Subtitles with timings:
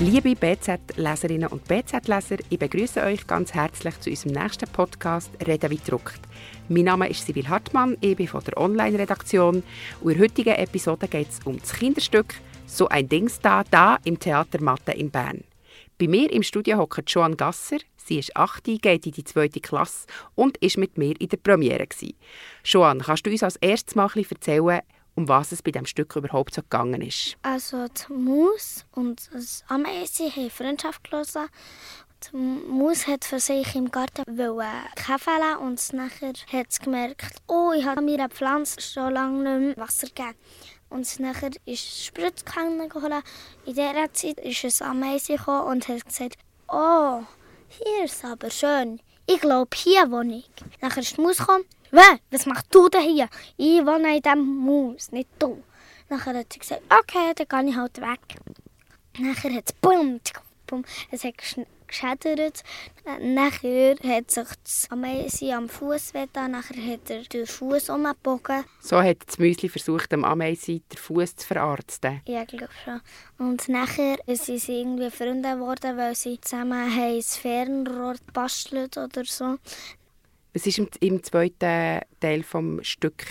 [0.00, 5.80] Liebe BZ-Leserinnen und BZ-Leser, ich begrüße euch ganz herzlich zu unserem nächsten Podcast «Reden wie
[5.84, 6.20] druckt».
[6.68, 9.64] Mein Name ist Sibyl Hartmann, ich bin von der Online-Redaktion
[10.00, 12.32] und in der heutigen Episode geht es um das Kinderstück
[12.64, 15.42] «So ein Dings da, da» im Theater Mathe in Bern.
[15.98, 17.78] Bei mir im Studio hockt Joan Gasser.
[17.96, 20.06] Sie ist 8, geht in die zweite Klasse
[20.36, 21.88] und ist mit mir in der Premiere.
[22.64, 24.80] Joan, kannst du uns als erstes mal erzählen,
[25.18, 27.36] um was es bei diesem Stück überhaupt so gegangen ist.
[27.42, 31.48] Also die Maus und das Ameise haben Freundschaft geschlossen.
[32.22, 34.22] Die Maus hat für sich im Garten
[34.94, 39.76] Kaffee und nachher hat sie gemerkt, oh, ich habe mir eine Pflanze schon lange nicht
[39.76, 40.36] mehr Wasser gegeben.
[40.88, 43.24] Und nachher ist Spritzkanne geholt.
[43.66, 46.36] In dieser Zeit ist ein Ameise und hat gesagt,
[46.68, 47.22] oh,
[47.68, 49.00] hier ist aber schön.
[49.26, 50.50] Ich glaube, hier wohne ich.
[50.80, 53.28] Nachher ist die Maus gekommen was machst du denn hier?
[53.56, 55.62] Ich wohne in diesem Haus, nicht du.
[56.08, 58.20] Nachher hat sie gesagt, okay, dann gehe ich halt weg.
[59.18, 60.20] Nachher hat es bumm,
[60.66, 61.34] bumm, es hat
[61.88, 62.62] geschädert.
[63.20, 68.64] Nachher hat sich das Ameisi am Fuß wehgetan, nachher hat er den Fuß umgebogen.
[68.80, 72.20] So hat das Müsli versucht, dem Ameisi den Fuß zu verarzten?
[72.26, 73.00] Ja, ich glaube schon.
[73.38, 79.56] Und nachher sind sie irgendwie Freunde geworden, weil sie zusammen das Fernrohr gebastelt oder so.
[80.54, 83.24] Was ist im, im zweiten Teil des Stück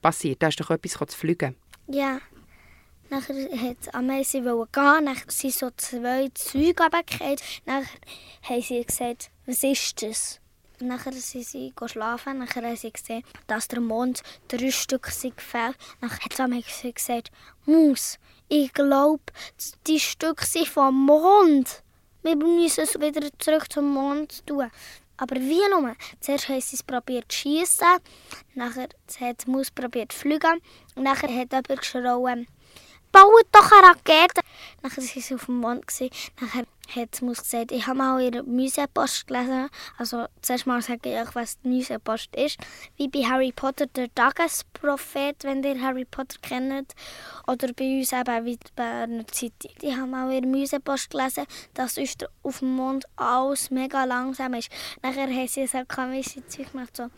[0.00, 0.42] passiert?
[0.42, 1.56] Da hast doch etwas zu fliegen.
[1.88, 2.20] Ja.
[3.10, 7.38] Nachher wollte Ameise gehen, dann sind so zwei Züge runtergefallen.
[7.66, 7.84] Dann
[8.42, 10.40] haben sie gesagt, was ist das?
[10.78, 12.38] Nachher sind sie schlafen.
[12.38, 15.76] Nachher haben sie gesehen, dass der Mond drei Stück gefällt.
[16.00, 17.32] Nachher hat Ameise gesagt,
[17.66, 18.18] Maus,
[18.48, 19.22] ich glaube,
[19.86, 21.82] die Stücke sind vom Mond.
[22.22, 24.70] Wir müssen es wieder zurück zum Mond tun.
[25.20, 25.94] Aber wie nur?
[26.20, 27.98] Zuerst haben sie es probiert zu schiessen,
[28.54, 28.88] nachher
[29.20, 30.62] hat die Maus probiert zu fliegen
[30.94, 32.46] und nachher hat jemand geschrien,
[33.12, 34.42] «Baut doch eine Rakete!»
[34.82, 35.84] Nachher waren sie auf dem Mond.
[36.40, 36.64] Nachher
[36.96, 39.68] hat die Maus gesagt, ich habe mal ihre Musepost gelesen.
[39.98, 42.58] Also zuerst mal sage ich, was die Musepost ist.
[42.96, 46.94] Wie bei Harry Potter der Tagesprophet, wenn ihr Harry Potter kennt.
[47.46, 49.72] Oder bei uns eben wie bei einer Zeitung.
[49.80, 51.98] Ich habe mal ihre Musepost gelesen, dass
[52.42, 54.70] auf dem Mond alles mega langsam ist.
[55.02, 57.08] Nachher haben sie so komische Zeug gemacht, so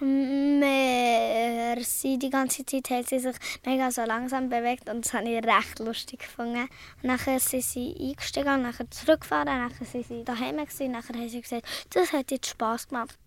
[0.00, 1.88] Merci.
[2.18, 3.34] Die ganze Zeit hat sie sich
[3.66, 6.68] mega so langsam bewegt und das habe ich recht lustig gefunden.
[7.02, 11.66] nachher sind sie eingestiegen, nachher zurückgefahren, nachher sind sie daheim gewesen, nachher haben sie gesagt,
[11.90, 13.18] das hat jetzt Spass gemacht.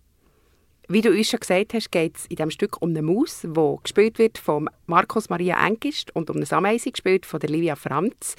[0.88, 3.76] Wie du uns schon gesagt hast, geht es in diesem Stück um eine Maus, die
[3.82, 8.34] gespielt wird von Markus Maria Engist und um eine Ameise, gespielt von der Livia Franz.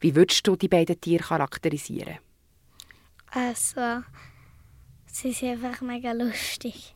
[0.00, 2.18] Wie würdest du die beiden Tiere charakterisieren?
[3.30, 4.02] Also,
[5.06, 6.94] sie sind einfach mega lustig.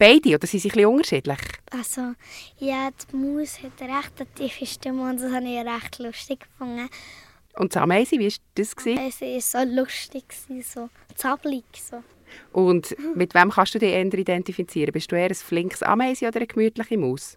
[0.00, 1.38] Beide, oder sind sie ein unterschiedlich?
[1.70, 2.14] Also,
[2.58, 6.88] ja, die Maus hat eine recht tiefe Stimme und das habe ich recht lustig gefunden.
[7.58, 8.74] Und das Ameise, wie war das?
[8.78, 10.24] Ameise war so lustig,
[10.62, 11.64] so zappelig.
[11.74, 12.02] So.
[12.50, 14.90] Und mit wem kannst du dich eher identifizieren?
[14.90, 17.36] Bist du eher ein flinkes Ameise oder eine gemütliche Maus?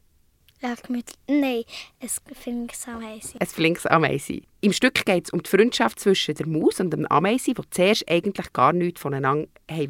[0.62, 1.18] Ja, gemütlich.
[1.28, 1.66] Nein,
[2.00, 3.42] ein flinkes Ameise.
[3.42, 4.42] Ein flinkes Ameise.
[4.62, 8.10] Im Stück geht es um die Freundschaft zwischen der Maus und dem Ameise, die zuerst
[8.10, 9.90] eigentlich gar nichts voneinander wissen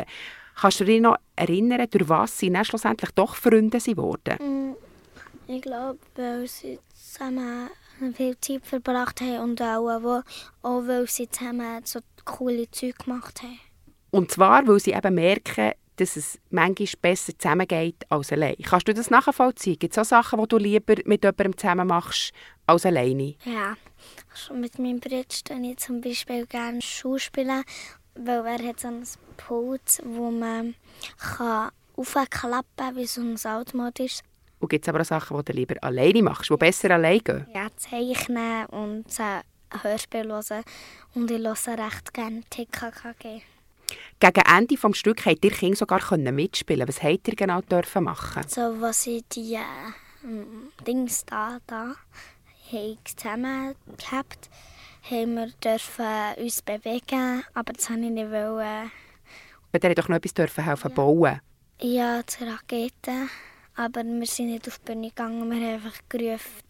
[0.00, 0.10] wollten.
[0.58, 4.38] Kannst du dich noch erinnern, durch was sie dann schlussendlich doch Freunde wurden?
[4.40, 4.76] Mm,
[5.48, 7.68] ich glaube, weil sie zusammen
[8.14, 10.22] viel Zeit verbracht haben und auch,
[10.62, 13.58] auch weil sie zusammen so coole Zeug gemacht haben.
[14.10, 18.56] Und zwar, weil sie eben merken, dass es manchmal besser zusammengeht als allein.
[18.62, 19.78] Kannst du das nachvollziehen?
[19.78, 22.32] Gibt es auch Sachen, die du lieber mit jemandem zusammen machst
[22.66, 23.34] als alleine?
[23.44, 23.76] Ja,
[24.30, 27.64] also mit meinem Bruder ich zum Beispiel gerne Schauspielen
[28.16, 29.04] weil er hat so ein
[29.36, 30.74] Pult, wo man
[31.18, 34.22] kann aufklappen kann, wie so ein Automat ist.
[34.58, 37.46] Und gibt es aber auch Sachen, die du lieber alleine machst, die besser alleine gehen?
[37.54, 39.42] Ja, zeichnen und äh,
[39.82, 40.64] Hörspiel hören.
[41.14, 43.42] Und ich höre recht gerne TKKG.
[44.18, 46.88] Gegen Ende des Stücks konnte ihr Kind sogar mitspielen.
[46.88, 48.44] Was habt ihr genau dürfen machen?
[48.48, 49.60] So, was ich die äh,
[50.86, 51.94] Dings da, da
[53.04, 54.50] zusammen gehabt
[55.10, 58.30] haben wir dürfen uns bewegen, aber das wollte ich nicht.
[58.30, 58.90] Wollen.
[59.70, 60.94] Aber der doch noch etwas dürfen helfen ja.
[60.94, 61.40] bauen.
[61.80, 63.30] Ja, die Raketen.
[63.76, 66.62] Aber wir sind nicht auf die Bühne gegangen, wir haben einfach gerufen.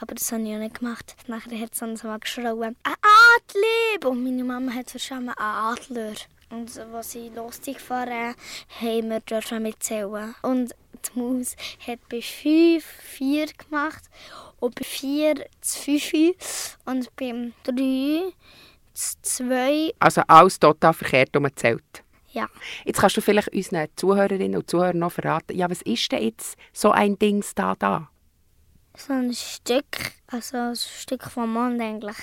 [0.00, 1.14] Aber das habe ich auch nicht gemacht.
[1.26, 4.10] Nachher hat es uns mal geschrien, ein Adler!
[4.10, 6.14] Und meine Mama hat verstanden, ein Adler.
[6.48, 8.34] Und als sie losgefahren
[8.80, 10.34] haben wir dürfen mitzählen.
[10.42, 10.74] Und
[11.14, 11.56] die Maus
[11.86, 14.04] hat bei 5 4 gemacht
[14.60, 18.32] und bei 4 zu 5 und beim 3
[18.94, 19.94] zu 2.
[19.98, 22.02] Also alles total verkehrt umgezählt.
[22.32, 22.48] Ja.
[22.84, 26.56] Jetzt kannst du vielleicht unseren Zuhörerinnen und Zuhörern noch verraten, ja, was ist denn jetzt
[26.72, 28.10] so ein Ding da da?
[28.94, 32.16] So ein Stück, also ein Stück vom Mond eigentlich.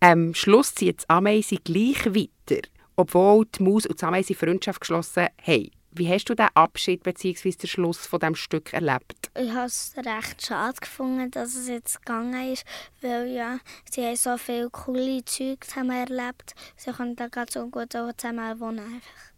[0.00, 2.66] Am Schluss zieht das Ameise gleich weiter,
[2.96, 5.70] obwohl die Maus und das Ameise Freundschaft geschlossen haben.
[5.98, 7.52] Wie hast du den Abschied bzw.
[7.52, 9.30] den Schluss von diesem Stück erlebt?
[9.34, 12.66] Ich habe es recht schade gefunden, dass es jetzt gegangen ist,
[13.00, 13.58] weil ja,
[13.90, 16.54] sie haben so viele coole Zeug zusammen erlebt.
[16.76, 18.80] Sie können da so gut auch zusammen wohnen.
[18.80, 19.32] Einfach.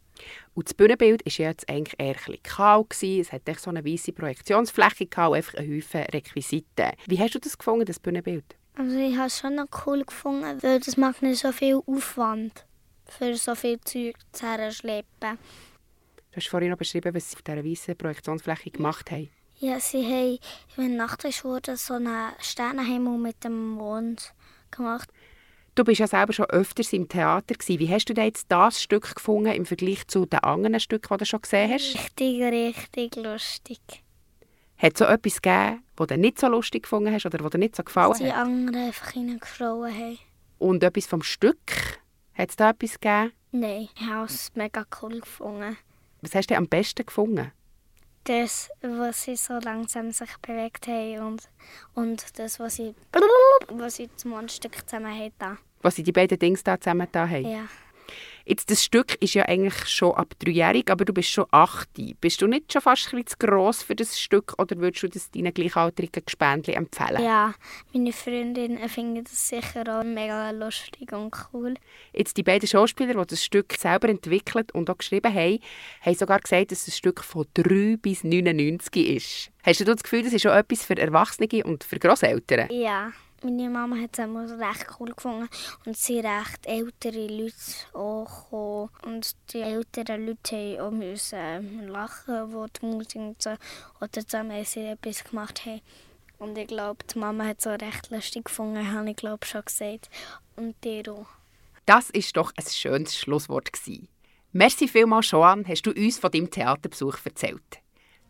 [0.54, 2.84] Und das Bühnenbild war jetzt eigentlich eher ein kahl.
[2.90, 6.90] Es hatte so eine weiße Projektionsfläche und einfach einen Haufen Requisiten.
[7.06, 8.56] Wie hast du das gefunden, das Bühnenbild?
[8.74, 12.64] Also ich habe es schon noch cool gefunden, weil das macht nicht so viel Aufwand
[13.06, 15.38] für so viel Zeug zu schleppen.
[16.38, 19.28] Du hast vorhin noch beschrieben, was sie auf dieser weißen Projektionsfläche gemacht haben.
[19.58, 20.38] Ja, sie haben,
[20.76, 24.32] wenn Nacht ist, wurde so einen Sternenhimmel mit dem Mond
[24.70, 25.10] gemacht.
[25.74, 27.56] Du bist ja selber schon öfters im Theater.
[27.56, 27.80] Gewesen.
[27.80, 31.24] Wie hast du jetzt das Stück gefunden im Vergleich zu den anderen Stücken, die du
[31.24, 31.96] schon gesehen hast?
[31.96, 33.80] Richtig, richtig lustig.
[34.76, 37.58] Hat es so etwas gegeben, das du nicht so lustig gefunden hast oder das dir
[37.58, 38.20] nicht so gefallen hat?
[38.20, 40.18] Die anderen einfach reingeschrauen haben.
[40.58, 41.98] Und etwas vom Stück?
[42.34, 43.32] Hat es da etwas gegeben?
[43.50, 45.76] Nein, ich habe es mega cool gefunden.
[46.22, 47.52] Was hast du am besten gefunden?
[48.24, 51.48] Das, was sie so langsam sich bewegt haben und,
[51.94, 52.94] und das, was sie,
[53.68, 55.58] was sie zum Mundstück zusammen haben.
[55.80, 57.48] Was sie die beiden Dinge da zusammen da haben?
[57.48, 57.68] Ja.
[58.48, 61.86] Jetzt, das Stück ist ja eigentlich schon ab dreijährig, aber du bist schon 8.
[62.18, 65.08] Bist du nicht schon fast ein bisschen zu gross für das Stück oder würdest du
[65.08, 67.22] das deinen gleichaltrigen Gespendli empfehlen?
[67.22, 67.52] Ja,
[67.92, 71.74] meine Freundinnen finden das sicher auch mega lustig und cool.
[72.14, 75.58] Jetzt die beiden Schauspieler, die das Stück selber entwickelt und auch geschrieben haben,
[76.00, 79.50] haben sogar gesagt, dass ein Stück von 3 bis 99 ist.
[79.62, 82.68] Hast du das Gefühl, das ist schon etwas für Erwachsene und für Grosseltern?
[82.70, 83.12] Ja.
[83.42, 84.26] Meine Mama hat es
[84.58, 85.48] recht cool gefunden
[85.86, 87.54] und sie recht ältere Leute
[87.92, 88.90] auch gekommen.
[89.04, 93.36] Und die älteren Leute haben auch müssen lachen, wo die Musik
[94.00, 95.80] oder zusammen etwas gemacht haben.
[96.38, 99.64] Und ich glaube, die Mama hat es auch recht lustig gefunden, habe ich glaube schon
[99.64, 100.10] gesagt.
[100.56, 101.26] Und die auch.
[101.86, 104.08] Das ist doch ein schönes Schlusswort gewesen.
[104.52, 107.80] Merci vielmals, Joan, hast du uns von deinem Theaterbesuch erzählt.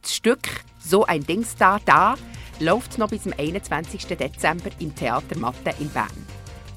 [0.02, 2.14] Das Stück «So ein Dingstar da»
[2.60, 4.06] läuft noch bis zum 21.
[4.06, 6.08] Dezember im Theater Matte in Bern.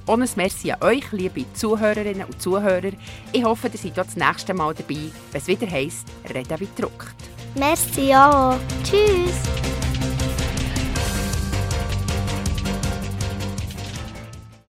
[0.08, 2.92] Ohne Merci an euch, liebe Zuhörerinnen und Zuhörer.
[3.32, 6.68] Ich hoffe, ihr seid auch das nächste Mal dabei, wenn es wieder heisst «Reden wie
[6.76, 7.16] druckt».
[7.56, 8.58] Merci, ja.
[8.84, 9.71] Tschüss.